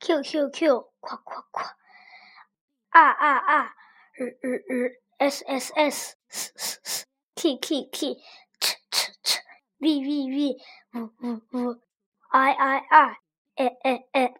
[0.00, 1.76] q q q，夸夸夸，
[2.90, 3.74] 啊啊啊，
[4.14, 8.16] 日日日，s s s，斯斯斯，k k k，
[8.60, 9.40] 吃吃吃
[9.78, 10.56] ，v v v，
[10.94, 11.80] 呜呜呜
[12.30, 13.16] ，i i i，
[13.56, 14.34] 诶诶诶。